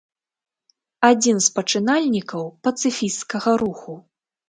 Адзін 1.09 1.37
з 1.49 1.53
пачынальнікаў 1.59 2.51
пацыфісцкага 2.67 3.51
руху. 3.67 3.93